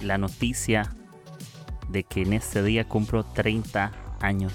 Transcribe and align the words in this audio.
la 0.00 0.18
noticia 0.18 0.90
de 1.88 2.04
que 2.04 2.22
en 2.22 2.32
este 2.32 2.62
día 2.62 2.86
cumplo 2.86 3.24
30 3.24 3.92
años. 4.20 4.52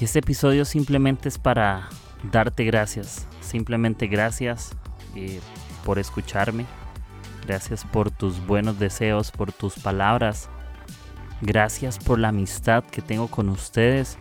Y 0.00 0.04
este 0.04 0.18
episodio 0.18 0.64
simplemente 0.64 1.28
es 1.28 1.38
para 1.38 1.88
darte 2.30 2.64
gracias. 2.64 3.26
Simplemente 3.40 4.06
gracias 4.06 4.76
eh, 5.14 5.40
por 5.84 5.98
escucharme. 5.98 6.66
Gracias 7.46 7.84
por 7.84 8.10
tus 8.10 8.44
buenos 8.46 8.78
deseos, 8.78 9.30
por 9.30 9.52
tus 9.52 9.78
palabras. 9.78 10.48
Gracias 11.40 11.98
por 11.98 12.18
la 12.18 12.28
amistad 12.28 12.84
que 12.84 13.02
tengo 13.02 13.28
con 13.28 13.48
ustedes. 13.48 14.18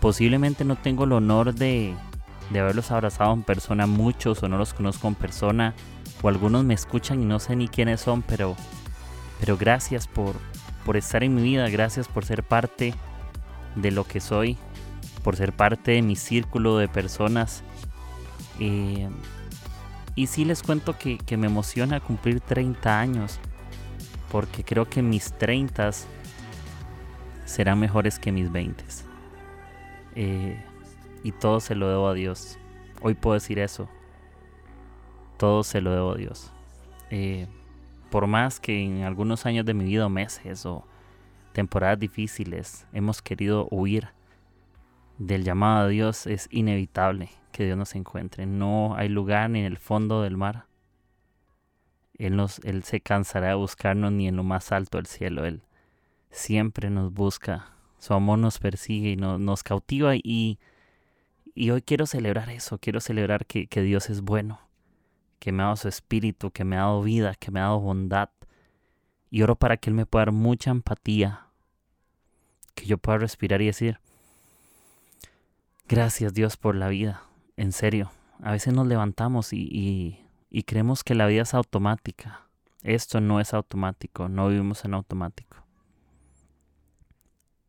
Posiblemente 0.00 0.64
no 0.64 0.76
tengo 0.76 1.04
el 1.04 1.12
honor 1.12 1.54
de, 1.54 1.94
de 2.50 2.60
haberlos 2.60 2.90
abrazado 2.90 3.32
en 3.32 3.42
persona 3.42 3.86
muchos 3.86 4.42
o 4.42 4.48
no 4.48 4.56
los 4.58 4.72
conozco 4.74 5.08
en 5.08 5.14
persona 5.14 5.74
o 6.24 6.28
algunos 6.28 6.64
me 6.64 6.72
escuchan 6.72 7.20
y 7.20 7.26
no 7.26 7.38
sé 7.38 7.54
ni 7.54 7.68
quiénes 7.68 8.00
son, 8.00 8.22
pero, 8.22 8.56
pero 9.40 9.58
gracias 9.58 10.08
por, 10.08 10.36
por 10.86 10.96
estar 10.96 11.22
en 11.22 11.34
mi 11.34 11.42
vida, 11.42 11.68
gracias 11.68 12.08
por 12.08 12.24
ser 12.24 12.42
parte 12.42 12.94
de 13.74 13.90
lo 13.90 14.04
que 14.04 14.20
soy, 14.20 14.56
por 15.22 15.36
ser 15.36 15.52
parte 15.52 15.90
de 15.90 16.00
mi 16.00 16.16
círculo 16.16 16.78
de 16.78 16.88
personas. 16.88 17.62
Eh, 18.58 19.06
y 20.14 20.28
sí 20.28 20.46
les 20.46 20.62
cuento 20.62 20.96
que, 20.96 21.18
me 21.36 21.46
emociona 21.46 22.00
cumplir 22.00 22.40
30 22.40 22.98
años, 22.98 23.38
porque 24.32 24.64
creo 24.64 24.88
que 24.88 25.02
mis 25.02 25.30
30 25.34 25.90
serán 27.44 27.80
mejores 27.80 28.18
que 28.18 28.32
mis 28.32 28.50
20. 28.50 28.82
Eh, 30.14 30.64
y 31.22 31.32
todo 31.32 31.60
se 31.60 31.74
lo 31.74 31.86
debo 31.90 32.08
a 32.08 32.14
Dios. 32.14 32.56
Hoy 33.02 33.12
puedo 33.12 33.34
decir 33.34 33.58
eso. 33.58 33.90
Todo 35.36 35.64
se 35.64 35.80
lo 35.80 35.92
debo 35.92 36.12
a 36.12 36.16
Dios. 36.16 36.52
Eh, 37.10 37.46
por 38.10 38.26
más 38.26 38.60
que 38.60 38.80
en 38.80 39.02
algunos 39.02 39.44
años 39.46 39.66
de 39.66 39.74
mi 39.74 39.84
vida 39.84 40.06
o 40.06 40.08
meses 40.08 40.64
o 40.66 40.84
temporadas 41.52 41.98
difíciles 41.98 42.86
hemos 42.92 43.22
querido 43.22 43.66
huir 43.70 44.08
del 45.18 45.44
llamado 45.44 45.86
a 45.86 45.88
Dios, 45.88 46.26
es 46.26 46.48
inevitable 46.50 47.30
que 47.52 47.64
Dios 47.64 47.78
nos 47.78 47.94
encuentre. 47.94 48.46
No 48.46 48.94
hay 48.96 49.08
lugar 49.08 49.50
ni 49.50 49.60
en 49.60 49.66
el 49.66 49.78
fondo 49.78 50.22
del 50.22 50.36
mar. 50.36 50.66
Él, 52.18 52.36
nos, 52.36 52.58
él 52.60 52.84
se 52.84 53.00
cansará 53.00 53.48
de 53.48 53.54
buscarnos 53.54 54.12
ni 54.12 54.28
en 54.28 54.36
lo 54.36 54.44
más 54.44 54.72
alto 54.72 54.98
del 54.98 55.06
cielo. 55.06 55.44
Él 55.44 55.62
siempre 56.30 56.90
nos 56.90 57.12
busca. 57.12 57.72
Su 57.98 58.14
amor 58.14 58.38
nos 58.38 58.58
persigue 58.58 59.10
y 59.10 59.16
nos, 59.16 59.62
cautiva. 59.62 60.14
Y, 60.16 60.58
y, 61.54 61.70
hoy 61.70 61.82
quiero 61.82 62.06
celebrar 62.06 62.50
eso. 62.50 62.78
Quiero 62.78 63.00
celebrar 63.00 63.46
que, 63.46 63.66
que 63.66 63.82
Dios 63.82 64.10
es 64.10 64.20
bueno 64.20 64.60
que 65.44 65.52
me 65.52 65.62
ha 65.62 65.66
dado 65.66 65.76
su 65.76 65.88
espíritu, 65.88 66.50
que 66.50 66.64
me 66.64 66.76
ha 66.76 66.80
dado 66.80 67.02
vida, 67.02 67.34
que 67.34 67.50
me 67.50 67.60
ha 67.60 67.64
dado 67.64 67.78
bondad. 67.78 68.30
Y 69.28 69.42
oro 69.42 69.56
para 69.56 69.76
que 69.76 69.90
Él 69.90 69.94
me 69.94 70.06
pueda 70.06 70.24
dar 70.24 70.32
mucha 70.32 70.70
empatía, 70.70 71.48
que 72.74 72.86
yo 72.86 72.96
pueda 72.96 73.18
respirar 73.18 73.60
y 73.60 73.66
decir, 73.66 74.00
gracias 75.86 76.32
Dios 76.32 76.56
por 76.56 76.74
la 76.74 76.88
vida, 76.88 77.24
en 77.58 77.72
serio. 77.72 78.10
A 78.42 78.52
veces 78.52 78.72
nos 78.72 78.86
levantamos 78.86 79.52
y, 79.52 80.26
y 80.48 80.62
creemos 80.62 81.04
que 81.04 81.14
la 81.14 81.26
vida 81.26 81.42
es 81.42 81.52
automática. 81.52 82.48
Esto 82.82 83.20
no 83.20 83.38
es 83.38 83.52
automático, 83.52 84.30
no 84.30 84.48
vivimos 84.48 84.86
en 84.86 84.94
automático. 84.94 85.58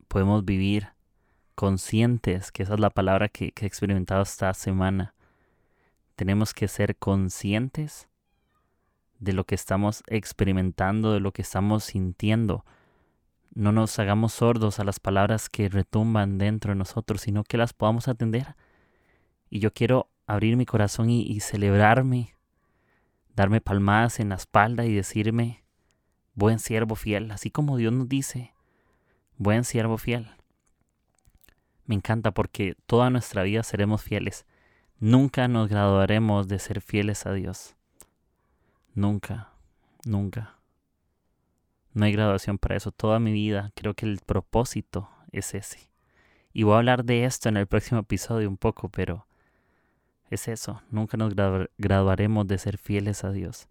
Podemos 0.08 0.46
vivir 0.46 0.88
conscientes, 1.54 2.52
que 2.52 2.62
esa 2.62 2.72
es 2.72 2.80
la 2.80 2.88
palabra 2.88 3.28
que, 3.28 3.52
que 3.52 3.66
he 3.66 3.68
experimentado 3.68 4.22
esta 4.22 4.54
semana, 4.54 5.12
tenemos 6.16 6.54
que 6.54 6.66
ser 6.66 6.96
conscientes 6.96 8.08
de 9.18 9.34
lo 9.34 9.44
que 9.44 9.54
estamos 9.54 10.02
experimentando, 10.06 11.12
de 11.12 11.20
lo 11.20 11.32
que 11.32 11.42
estamos 11.42 11.84
sintiendo. 11.84 12.64
No 13.54 13.70
nos 13.72 13.98
hagamos 13.98 14.32
sordos 14.32 14.80
a 14.80 14.84
las 14.84 14.98
palabras 14.98 15.48
que 15.48 15.68
retumban 15.68 16.38
dentro 16.38 16.72
de 16.72 16.76
nosotros, 16.76 17.20
sino 17.20 17.44
que 17.44 17.58
las 17.58 17.72
podamos 17.72 18.08
atender. 18.08 18.56
Y 19.48 19.60
yo 19.60 19.72
quiero 19.72 20.10
abrir 20.26 20.56
mi 20.56 20.66
corazón 20.66 21.08
y, 21.10 21.38
celebrarme, 21.40 22.34
darme 23.34 23.60
palmadas 23.60 24.18
en 24.18 24.30
la 24.30 24.34
espalda 24.34 24.84
y 24.84 24.94
decirme, 24.94 25.64
buen 26.34 26.58
siervo 26.58 26.96
fiel, 26.96 27.30
así 27.30 27.50
como 27.50 27.76
Dios 27.76 27.92
nos 27.92 28.08
dice, 28.08 28.54
buen 29.36 29.64
siervo 29.64 29.98
fiel. 29.98 30.30
Me 31.84 31.94
encanta 31.94 32.32
porque 32.32 32.74
toda 32.86 33.10
nuestra 33.10 33.42
vida 33.44 33.62
seremos 33.62 34.02
fieles 34.02 34.44
Nunca 34.98 35.46
nos 35.46 35.68
graduaremos 35.68 36.48
de 36.48 36.58
ser 36.58 36.80
fieles 36.80 37.26
a 37.26 37.32
Dios. 37.34 37.76
Nunca, 38.94 39.50
nunca. 40.06 40.56
No 41.92 42.06
hay 42.06 42.12
graduación 42.12 42.56
para 42.56 42.76
eso. 42.76 42.92
Toda 42.92 43.18
mi 43.18 43.32
vida 43.32 43.72
creo 43.74 43.92
que 43.92 44.06
el 44.06 44.20
propósito 44.24 45.10
es 45.32 45.54
ese. 45.54 45.90
Y 46.54 46.62
voy 46.62 46.74
a 46.74 46.78
hablar 46.78 47.04
de 47.04 47.26
esto 47.26 47.50
en 47.50 47.58
el 47.58 47.66
próximo 47.66 48.00
episodio 48.00 48.48
un 48.48 48.56
poco, 48.56 48.88
pero 48.88 49.26
es 50.30 50.48
eso. 50.48 50.80
Nunca 50.90 51.18
nos 51.18 51.34
graduaremos 51.76 52.46
de 52.46 52.56
ser 52.56 52.78
fieles 52.78 53.22
a 53.22 53.32
Dios. 53.32 53.68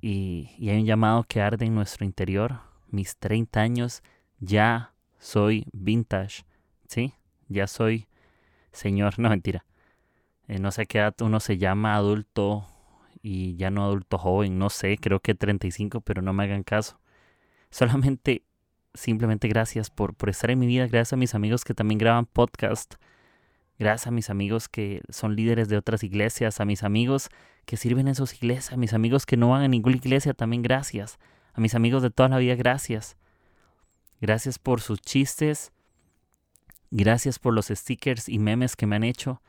Y, 0.00 0.50
y, 0.56 0.70
hay 0.70 0.78
un 0.78 0.86
llamado 0.86 1.24
que 1.24 1.42
arde 1.42 1.66
en 1.66 1.74
nuestro 1.74 2.06
interior. 2.06 2.60
Mis 2.88 3.18
30 3.18 3.60
años 3.60 4.02
ya 4.38 4.94
soy 5.18 5.66
vintage. 5.72 6.44
¿Sí? 6.88 7.12
Ya 7.48 7.66
soy 7.66 8.08
señor. 8.72 9.14
No, 9.18 9.28
mentira. 9.28 9.64
Eh, 10.50 10.58
no 10.58 10.72
sé 10.72 10.86
qué 10.86 10.98
edad 10.98 11.14
uno 11.20 11.38
se 11.38 11.58
llama 11.58 11.94
adulto 11.94 12.66
y 13.22 13.54
ya 13.54 13.70
no 13.70 13.84
adulto 13.84 14.18
joven, 14.18 14.58
no 14.58 14.68
sé, 14.68 14.98
creo 14.98 15.20
que 15.20 15.36
35, 15.36 16.00
pero 16.00 16.22
no 16.22 16.32
me 16.32 16.42
hagan 16.42 16.64
caso. 16.64 16.98
Solamente, 17.70 18.42
simplemente 18.92 19.46
gracias 19.46 19.90
por, 19.90 20.12
por 20.16 20.28
estar 20.28 20.50
en 20.50 20.58
mi 20.58 20.66
vida, 20.66 20.88
gracias 20.88 21.12
a 21.12 21.16
mis 21.16 21.36
amigos 21.36 21.62
que 21.62 21.72
también 21.72 21.98
graban 21.98 22.26
podcast, 22.26 22.94
gracias 23.78 24.08
a 24.08 24.10
mis 24.10 24.28
amigos 24.28 24.68
que 24.68 25.02
son 25.08 25.36
líderes 25.36 25.68
de 25.68 25.76
otras 25.76 26.02
iglesias, 26.02 26.58
a 26.58 26.64
mis 26.64 26.82
amigos 26.82 27.28
que 27.64 27.76
sirven 27.76 28.08
en 28.08 28.16
sus 28.16 28.34
iglesias, 28.34 28.72
a 28.72 28.76
mis 28.76 28.92
amigos 28.92 29.26
que 29.26 29.36
no 29.36 29.50
van 29.50 29.62
a 29.62 29.68
ninguna 29.68 29.98
iglesia, 29.98 30.34
también 30.34 30.62
gracias, 30.62 31.20
a 31.54 31.60
mis 31.60 31.76
amigos 31.76 32.02
de 32.02 32.10
toda 32.10 32.28
la 32.28 32.38
vida, 32.38 32.56
gracias. 32.56 33.16
Gracias 34.20 34.58
por 34.58 34.80
sus 34.80 35.00
chistes, 35.00 35.70
gracias 36.90 37.38
por 37.38 37.54
los 37.54 37.68
stickers 37.68 38.28
y 38.28 38.40
memes 38.40 38.74
que 38.74 38.86
me 38.86 38.96
han 38.96 39.04
hecho. 39.04 39.40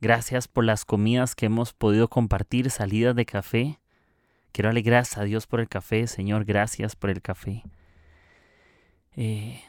Gracias 0.00 0.48
por 0.48 0.64
las 0.64 0.84
comidas 0.84 1.34
que 1.34 1.46
hemos 1.46 1.72
podido 1.72 2.08
compartir, 2.08 2.70
salidas 2.70 3.16
de 3.16 3.24
café. 3.24 3.80
Quiero 4.52 4.68
darle 4.68 4.82
gracias 4.82 5.18
a 5.18 5.24
Dios 5.24 5.46
por 5.46 5.60
el 5.60 5.68
café, 5.68 6.06
Señor, 6.06 6.44
gracias 6.44 6.96
por 6.96 7.10
el 7.10 7.22
café. 7.22 7.62
Eh, 9.16 9.62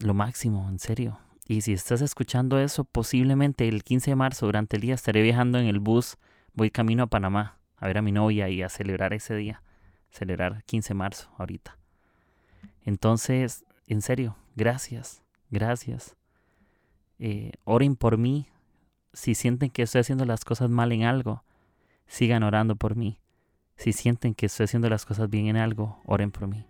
lo 0.00 0.14
máximo, 0.14 0.68
en 0.68 0.78
serio. 0.78 1.18
Y 1.46 1.62
si 1.62 1.72
estás 1.72 2.02
escuchando 2.02 2.58
eso, 2.58 2.84
posiblemente 2.84 3.68
el 3.68 3.82
15 3.82 4.12
de 4.12 4.16
marzo 4.16 4.46
durante 4.46 4.76
el 4.76 4.82
día 4.82 4.94
estaré 4.94 5.22
viajando 5.22 5.58
en 5.58 5.66
el 5.66 5.80
bus, 5.80 6.18
voy 6.52 6.70
camino 6.70 7.04
a 7.04 7.06
Panamá 7.06 7.58
a 7.78 7.86
ver 7.86 7.98
a 7.98 8.02
mi 8.02 8.12
novia 8.12 8.48
y 8.48 8.62
a 8.62 8.68
celebrar 8.68 9.12
ese 9.14 9.34
día, 9.34 9.62
celebrar 10.10 10.64
15 10.64 10.88
de 10.88 10.94
marzo 10.94 11.30
ahorita. 11.38 11.78
Entonces, 12.84 13.64
en 13.86 14.02
serio, 14.02 14.36
gracias, 14.56 15.22
gracias. 15.50 16.16
Eh, 17.18 17.52
oren 17.64 17.96
por 17.96 18.18
mí, 18.18 18.48
si 19.12 19.34
sienten 19.34 19.70
que 19.70 19.82
estoy 19.82 20.00
haciendo 20.00 20.24
las 20.24 20.44
cosas 20.44 20.70
mal 20.70 20.92
en 20.92 21.04
algo, 21.04 21.42
sigan 22.06 22.42
orando 22.42 22.76
por 22.76 22.96
mí. 22.96 23.18
Si 23.76 23.92
sienten 23.92 24.34
que 24.34 24.46
estoy 24.46 24.64
haciendo 24.64 24.88
las 24.88 25.04
cosas 25.04 25.30
bien 25.30 25.46
en 25.46 25.56
algo, 25.56 26.00
oren 26.04 26.30
por 26.30 26.48
mí. 26.48 26.64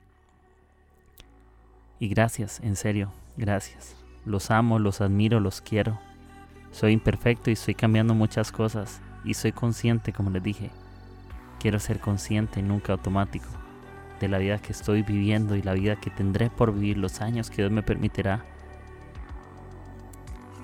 Y 1.99 2.09
gracias, 2.09 2.61
en 2.61 2.77
serio, 2.77 3.13
gracias. 3.37 3.97
Los 4.25 4.51
amo, 4.51 4.79
los 4.79 5.01
admiro, 5.01 5.41
los 5.41 5.61
quiero. 5.61 5.99
Soy 6.71 6.93
imperfecto 6.93 7.51
y 7.51 7.55
estoy 7.55 7.75
cambiando 7.75 8.15
muchas 8.15 8.53
cosas. 8.53 9.01
Y 9.25 9.35
soy 9.35 9.53
consciente, 9.53 10.13
como 10.13 10.31
les 10.31 10.43
dije. 10.43 10.71
Quiero 11.59 11.81
ser 11.81 11.99
consciente, 11.99 12.63
nunca 12.63 12.93
automático, 12.93 13.49
de 14.21 14.29
la 14.29 14.39
vida 14.39 14.59
que 14.59 14.73
estoy 14.73 15.03
viviendo 15.03 15.57
y 15.57 15.63
la 15.63 15.73
vida 15.73 15.97
que 15.97 16.11
tendré 16.11 16.51
por 16.51 16.73
vivir, 16.73 16.99
los 16.99 17.21
años 17.21 17.51
que 17.51 17.63
Dios 17.63 17.73
me 17.73 17.83
permitirá 17.83 18.45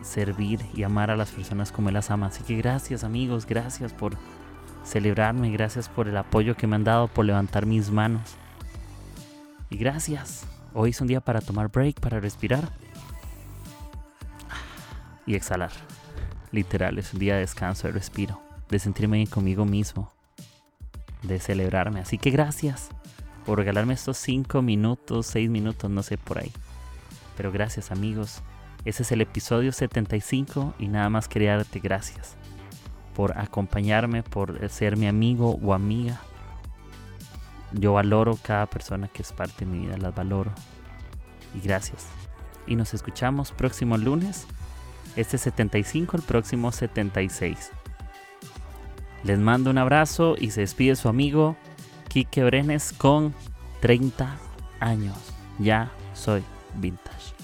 servir 0.05 0.61
y 0.75 0.83
amar 0.83 1.11
a 1.11 1.17
las 1.17 1.31
personas 1.31 1.73
como 1.73 1.89
Él 1.89 1.95
las 1.95 2.11
ama. 2.11 2.27
Así 2.27 2.45
que 2.45 2.57
gracias 2.57 3.03
amigos, 3.03 3.47
gracias 3.47 3.93
por 3.93 4.17
celebrarme, 4.85 5.51
gracias 5.51 5.89
por 5.89 6.09
el 6.09 6.17
apoyo 6.17 6.57
que 6.57 6.67
me 6.67 6.77
han 6.77 6.85
dado, 6.85 7.09
por 7.09 7.25
levantar 7.25 7.67
mis 7.67 7.91
manos. 7.91 8.37
Y 9.71 9.77
gracias. 9.77 10.47
Hoy 10.75 10.91
es 10.91 11.01
un 11.01 11.07
día 11.07 11.21
para 11.21 11.41
tomar 11.41 11.71
break, 11.71 12.01
para 12.01 12.21
respirar 12.21 12.69
y 15.27 15.35
exhalar. 15.35 15.71
Literal, 16.53 16.99
es 16.99 17.13
un 17.13 17.21
día 17.21 17.35
de 17.35 17.41
descanso, 17.41 17.87
de 17.87 17.93
respiro, 17.93 18.41
de 18.69 18.79
sentirme 18.79 19.17
bien 19.17 19.29
conmigo 19.29 19.65
mismo, 19.65 20.13
de 21.23 21.41
celebrarme. 21.41 22.01
Así 22.01 22.19
que 22.19 22.31
gracias 22.31 22.91
por 23.47 23.59
regalarme 23.59 23.95
estos 23.95 24.19
5 24.19 24.63
minutos, 24.63 25.27
6 25.27 25.51
minutos, 25.51 25.91
no 25.91 26.03
sé 26.03 26.19
por 26.19 26.39
ahí. 26.39 26.53
Pero 27.37 27.51
gracias 27.51 27.91
amigos. 27.91 28.43
Ese 28.85 29.03
es 29.03 29.13
el 29.13 29.23
episodio 29.23 29.73
75 29.73 30.75
y 30.79 30.89
nada 30.89 31.09
más 31.09 31.27
quería 31.27 31.57
darte 31.57 31.81
gracias 31.81 32.37
por 33.15 33.39
acompañarme, 33.39 34.23
por 34.23 34.69
ser 34.69 34.97
mi 34.97 35.07
amigo 35.07 35.59
o 35.63 35.73
amiga. 35.73 36.21
Yo 37.73 37.95
valoro 37.95 38.39
cada 38.43 38.67
persona 38.67 39.09
que 39.09 39.23
es 39.23 39.33
parte 39.33 39.65
de 39.65 39.71
mi 39.71 39.87
vida, 39.87 39.97
las 39.97 40.15
valoro. 40.15 40.53
Y 41.55 41.61
gracias. 41.61 42.07
Y 42.67 42.77
nos 42.77 42.93
escuchamos 42.95 43.53
próximo 43.53 43.97
lunes. 43.97 44.47
Este 45.17 45.39
75, 45.39 46.17
el 46.17 46.23
próximo 46.23 46.73
76. 46.73 47.71
Les 49.23 49.39
mando 49.39 49.71
un 49.71 49.79
abrazo 49.79 50.35
y 50.39 50.51
se 50.51 50.61
despide 50.61 50.97
su 50.97 51.09
amigo 51.09 51.57
Kike 52.09 52.45
Brenes 52.45 52.93
con 52.93 53.35
30 53.81 54.37
años. 54.81 55.17
Ya 55.59 55.91
soy 56.15 56.43
vintage. 56.75 57.44